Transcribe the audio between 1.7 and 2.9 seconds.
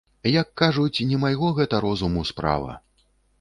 розуму справа.